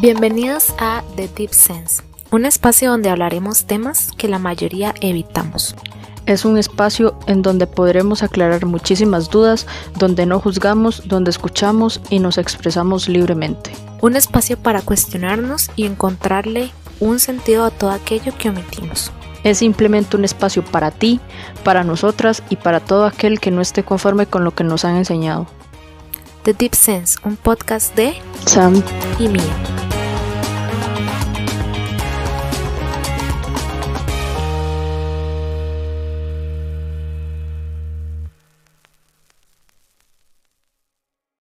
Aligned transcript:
Bienvenidos 0.00 0.72
a 0.78 1.02
The 1.16 1.26
Deep 1.26 1.52
Sense, 1.52 2.04
un 2.30 2.46
espacio 2.46 2.88
donde 2.88 3.10
hablaremos 3.10 3.64
temas 3.64 4.12
que 4.16 4.28
la 4.28 4.38
mayoría 4.38 4.94
evitamos. 5.00 5.74
Es 6.24 6.44
un 6.44 6.56
espacio 6.56 7.18
en 7.26 7.42
donde 7.42 7.66
podremos 7.66 8.22
aclarar 8.22 8.64
muchísimas 8.64 9.28
dudas, 9.28 9.66
donde 9.96 10.24
no 10.24 10.38
juzgamos, 10.38 11.08
donde 11.08 11.30
escuchamos 11.30 12.00
y 12.10 12.20
nos 12.20 12.38
expresamos 12.38 13.08
libremente. 13.08 13.72
Un 14.00 14.14
espacio 14.14 14.56
para 14.56 14.82
cuestionarnos 14.82 15.68
y 15.74 15.84
encontrarle 15.84 16.70
un 17.00 17.18
sentido 17.18 17.64
a 17.64 17.72
todo 17.72 17.90
aquello 17.90 18.32
que 18.38 18.50
omitimos. 18.50 19.10
Es 19.42 19.58
simplemente 19.58 20.16
un 20.16 20.24
espacio 20.24 20.64
para 20.64 20.92
ti, 20.92 21.18
para 21.64 21.82
nosotras 21.82 22.44
y 22.50 22.54
para 22.54 22.78
todo 22.78 23.04
aquel 23.04 23.40
que 23.40 23.50
no 23.50 23.60
esté 23.60 23.82
conforme 23.82 24.26
con 24.26 24.44
lo 24.44 24.52
que 24.54 24.62
nos 24.62 24.84
han 24.84 24.94
enseñado. 24.94 25.48
The 26.44 26.54
Deep 26.54 26.76
Sense, 26.76 27.18
un 27.24 27.34
podcast 27.34 27.96
de 27.96 28.14
Sam 28.46 28.80
y 29.18 29.26
Mía. 29.26 29.77